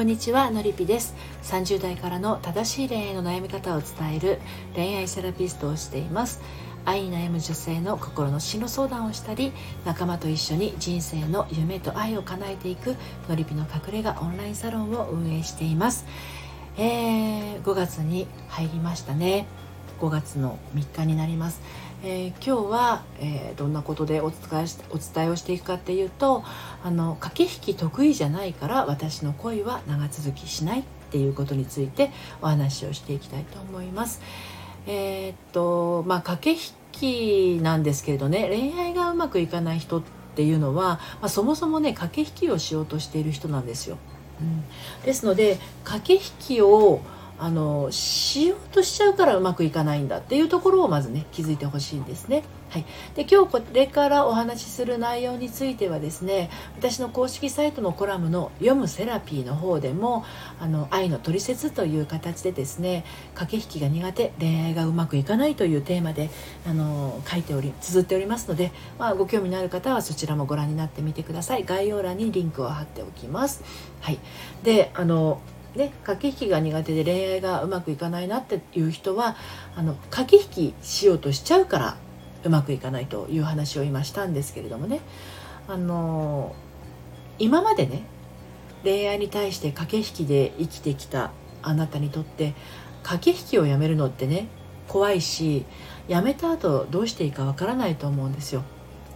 [0.00, 1.14] こんにちはのりぴです。
[1.42, 4.40] 30代からの正しい恋愛の悩み方を伝える
[4.74, 6.40] 恋愛セラピストをしています。
[6.86, 9.52] 愛に悩む女性の心の進路相談をしたり
[9.84, 12.96] 仲間と一緒に人生の夢と愛を叶えていく
[13.28, 16.06] のりぴの隠れ家オンラインサロンを運営しています。
[16.78, 19.44] えー、5月に入りましたね。
[20.00, 21.60] 5月の3日になります。
[22.02, 26.42] えー、今日は、えー、どんなことでお伝えしお伝えをしていくかっていうと
[26.82, 32.10] あの駆け引き得意じゃないから私の恋は長続きしないっていうことについて
[32.40, 34.22] お話をしていきたいと思います。
[34.86, 40.02] えー、っとまあ駆け引きなんですけれどね恋愛がうまくいかない人っ
[40.36, 43.98] ていうのは、まあ、そもそもね駆け引きをしようとしている人なんですよ。
[44.40, 44.64] うん、
[45.04, 47.02] ですので駆け引きを
[47.40, 52.44] あのしようとしちゃうからうまくいかないんだっていうところをまずね気づいてほしいんですね。
[52.68, 52.84] はい、
[53.16, 60.24] で今日これからお話しする内容についてはですね私の公式サイトのコラムの「読むセラピー」の方でも
[60.60, 66.30] 「あの愛のトリセツ」という形でですね駆け引きが苦手恋愛がうまくいかないというテーマで
[66.64, 73.64] あの書いており綴っておりますので、まあ、ご興味のある方はそちらもご覧になってみてください概要欄にリンクを貼っておきます。
[74.00, 74.18] はい、
[74.62, 75.40] であの
[75.76, 79.36] ね、駆け引きが苦手で恋愛がうまくいかないなっていう人は
[79.76, 81.96] あの駆け引きしようとしちゃうから
[82.42, 85.00] うまくいかないという話を今したんですけれどもね
[85.68, 86.54] あの
[87.38, 88.02] 今までね
[88.82, 91.30] 恋愛に対して駆け引きで生きてきた
[91.62, 92.54] あなたにとって
[93.02, 94.48] 駆け引きをやめるのってね
[94.88, 95.66] 怖いし
[96.08, 98.64] やめた後どうしていいかわからないと思うんですよ。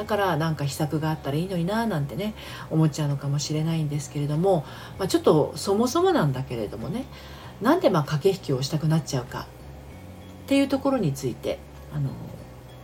[0.00, 2.32] だからなんか秘策があったらいいのにななんてね
[2.70, 4.64] 思っちゃうのかもしれないんですけれども、
[4.98, 7.04] まあ、ちょっとそもそもなんだけれどもね
[7.60, 9.44] なんでまあ駆け引きをしたくなっちゃうかっ
[10.46, 11.58] ていうところについて
[11.94, 12.08] あの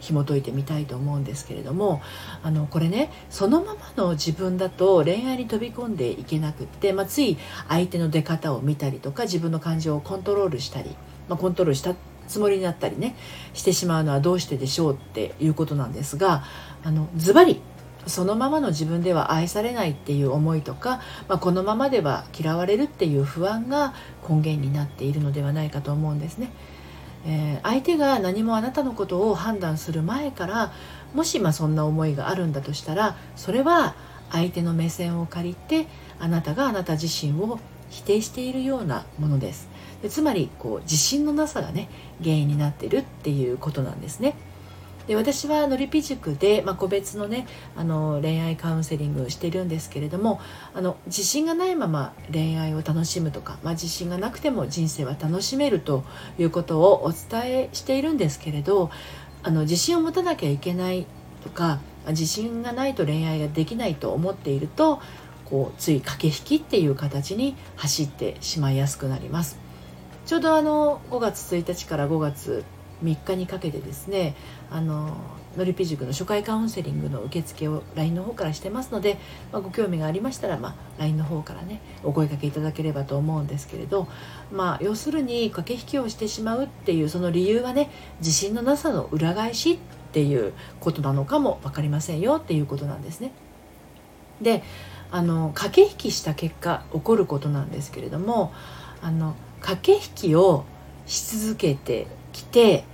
[0.00, 2.02] 紐解いてみたいと思うんですけれども
[2.42, 10.94] あのこれねそのままの自分だと恋愛に飛び込んでいけなくって、まあ、つい相手の出方を見たりとか自分の感情をコントロールしたり、
[11.26, 11.94] まあ、コントロールした
[12.28, 13.16] つもりになったりね
[13.54, 16.44] してしまうのはどうしてでしょうっていうことなんですが
[16.84, 17.60] あのズバリ
[18.06, 23.94] そのままの自分では愛されないっていう思いとか、まあ、このままでは嫌われるっていう不安が
[24.28, 26.50] 根源になっているのではないかと思うんですね。
[27.26, 30.72] えー、相手が何もあなたのことを判断する前から
[31.14, 33.96] もしまそんな思いがあるんだとしたらそれは
[34.30, 35.88] 相手の目線を借りて
[36.20, 37.58] あなたがあなた自身を
[37.90, 39.68] 否定しているようなものです。
[40.02, 41.88] でつまりこう自信のなさがね
[42.22, 44.34] 原因になってるっていうことなんですね。
[45.08, 50.38] で私はのりぴ塾で、まあ、個別のねあの恋愛カウンセリングをしているんですけれども
[50.74, 56.04] あの自信がないまま恋愛を楽しむとか、まあ、自信がなくても人生は楽しめると
[56.38, 58.90] いうことをお伝えしているんですけれど
[59.42, 61.06] あの自信を持たなきゃいけない
[61.42, 65.00] とか自信がないと恋愛ができないと思っていると
[65.48, 69.58] こうつい駆け引きっていう形に走ってしまいやすくなります。
[70.26, 72.64] ちょうどあの5月1日から5月
[73.02, 74.34] 3日にかけてですね
[74.70, 75.16] あの
[75.56, 79.18] のりぴ塾の初回カウンセリングの受付を LINE の方からしてますので、
[79.52, 84.08] まあ、ご興味がありましたら、まあ、LINE の方からねお声かけいただければと思うんですけれど、
[84.52, 89.78] まあ、要するに駆け引きをしてしまうっていうその理由はね自信のなさの裏返しっ
[90.12, 93.32] ていうことなのかも分かりませんよっていうことなんですね。
[94.40, 94.62] で
[95.10, 98.52] あの駆け引きした結果起こることなんですけれども
[99.00, 100.64] あの駆け引きを
[101.06, 102.84] し続けてきて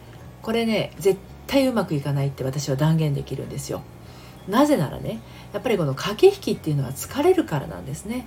[0.42, 3.82] これね絶対うまくいかないって私は断言できるんですよ。
[4.48, 5.20] なぜならね
[5.52, 8.26] やっぱりこの駆け引きっていうのは疲れるからなんですね。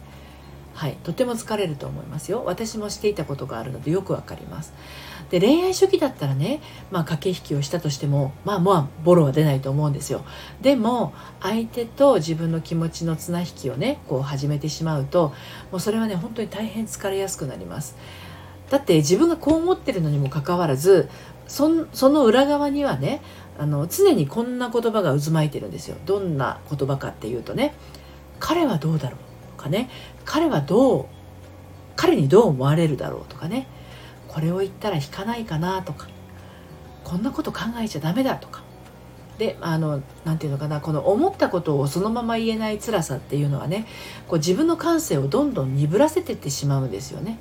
[0.77, 2.43] はい、とても疲れると思いますよ。
[2.45, 4.73] 私もしていたことがあるのでよくわかります。
[5.31, 6.61] で恋愛初期だったらね、
[6.91, 10.23] まあ、駆け引きをしたとしてもまあまあボロは出ないと思うんですよ。
[10.61, 15.33] でも相手と自分の気持ちの綱引きをねこう始めてしまうと
[15.71, 17.95] もうそれはね本当に大変疲れやすくなります。
[18.69, 21.09] だって自分がこう思ってるのにもかかわらず
[21.47, 23.21] その裏側にはね
[23.57, 25.97] あの常にこんな言葉が渦巻いてるんですよ。
[26.05, 27.73] どんな言葉かっていうとね
[28.39, 29.26] 彼はどうだろう。
[29.67, 29.89] かね
[30.25, 31.05] 彼はどう
[31.95, 33.67] 彼にどう思われるだろうとかね
[34.27, 36.07] これを言ったら引かないかなとか
[37.03, 38.63] こんなこと考えちゃダメだとか
[39.37, 43.85] であのなていうのかなこの思ったことをそのまま言えない辛さっていうのはね
[44.27, 47.37] こう自分の感性をどんどん鈍らせてってしまうんですよね。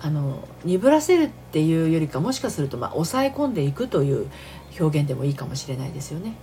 [0.00, 4.28] あの鈍らせるっていうよりかもしかするとまあ抑え込んでいくという
[4.80, 6.34] 表現でもいいかもしれないですよね。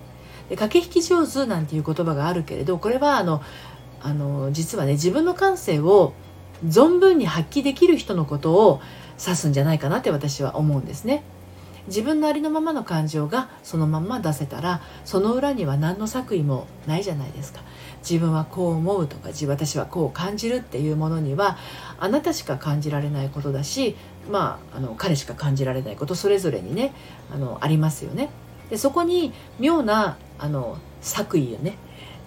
[0.50, 3.42] で駆け引き上手なんていう言葉があるけれどこれはあの
[4.01, 6.13] あの実はね自分の感性を
[6.66, 8.81] 存分に発揮できる人のことを
[9.19, 11.24] 指すんじゃないかなって私は思うんですね。
[11.88, 17.62] 自分のありのままの感情がそのまま出せたらその裏には何の作為もないじゃないですか
[18.07, 21.57] 自分はこう思うとか私はこう感じるっていうものには
[22.00, 23.95] あなたしか感じられないことだし
[24.30, 26.94] まああの彼しか感じられないことそれぞれにね
[27.34, 28.30] あのありますよね
[28.69, 31.78] でそこに妙なあの作為をね。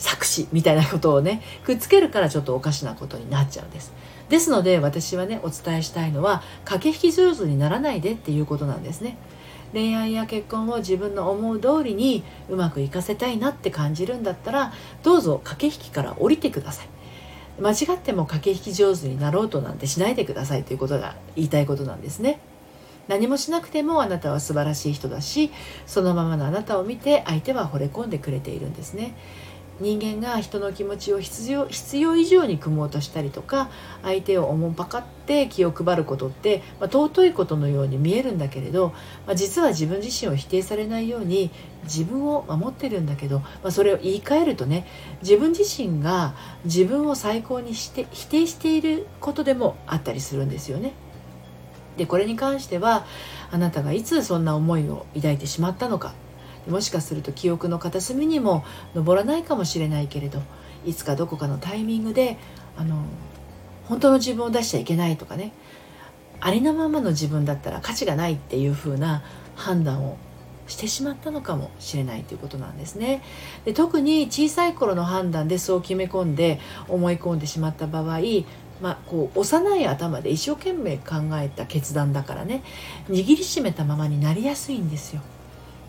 [0.02, 3.92] 作詞みたいなことをねくっつけるからちょっとおかしなことになっちゃうんです。
[4.28, 9.16] ですので私はねお伝えしたいのは駆け引き上手にならないでっていうことなんですね。
[9.72, 14.72] 恋愛や結婚を自分の思う通りにうまくいかせたいなって感じるんだったら
[15.02, 16.88] どうぞ駆け引きから降りてください。
[17.60, 22.40] 間違っても駆け引き上手になろうとなんてしないでくださいということが言いたいことなんですね。
[23.08, 25.50] 何もしなくてもあなたは素晴らしい人だし
[25.87, 29.14] そのままのあなたを見て相手は惚れ込んでくれているんですね
[29.81, 33.69] 人間が人の気持ちを必要必要以上に組もうとしたりとか
[34.02, 38.90] 相手をおもんぱかって気を配ることって、まあ、尊いことのように見えるんだけれど、
[39.26, 41.50] まあ、実は自分自身を否定されないように
[41.84, 44.87] 自分を守ってるんだけど、まあ、それを言い換えるとね
[45.22, 46.34] 自分自身が
[46.64, 50.93] 自分を最高にして否定していることでもあったりするんですよね。
[51.96, 53.04] でこれに関しては
[53.50, 56.14] あなたがいつそんな思いを抱いてしまったのか。
[56.68, 60.40] もしかすると記憶の片隅にも上らないかもしれないけれど
[60.86, 62.38] いつかどこかのタイミングで
[62.76, 63.02] あの
[63.86, 65.52] 本当の自分を出しちゃいけないとかね。
[66.40, 69.22] ありのままの自分だったら価値がないっていう風な
[69.54, 70.18] 判断を
[70.66, 73.22] してしまったのかもしれないということなんですね。
[73.64, 76.58] で特に小さい頃の判断でそう決め込んで
[76.88, 78.18] 思い込んでしまった場合
[78.82, 82.64] まあ、こう幼い頭で一生懸命考えた決断だからね。
[83.08, 85.23] 握りしめたままになりやすいんですよ。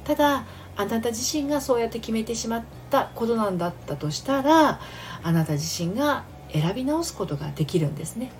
[0.05, 0.45] ただ
[0.75, 4.79] あなた自身がそうやって決めてしまったことなんだったとしたら
[5.23, 8.31] あなた自身が選び直すことができるんですね。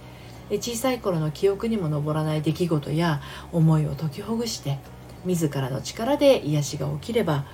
[0.49, 3.21] で小さい頃の記憶にも上らない出来事や
[3.51, 4.77] 思いを解きほぐして
[5.25, 7.45] 自らの力で癒しが起きれば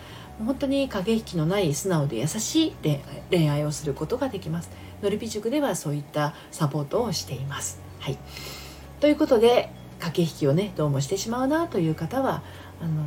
[0.45, 2.75] 本当に駆け引きのない素直で優しい
[3.29, 4.69] 恋愛をすることができます。
[5.01, 8.17] のりぴ塾ではそういったサポートをしています、はい、
[8.99, 12.43] ということで駆け引きをねどうもしてしまうなという方は
[12.81, 13.03] あの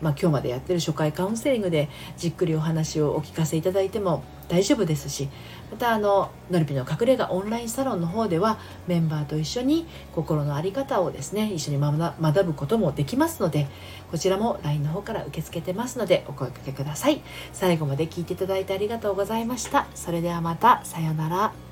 [0.00, 5.28] まあ、今日までやってる初回カウンセリングでじっくりお話をお聞かせいただいても大丈夫ですし
[5.70, 13.66] またあののりぴの隠れ家オンラインサロンの方ではメンバーと一緒に心の在り方をですね一緒に学ぶこともできますので
[14.10, 17.20] こちらも LINE の方から受け付けてますのでお声かけください。
[17.52, 19.88] 最後まで聞いていただいてありがとうございました。
[19.94, 21.65] それではまたさようなら。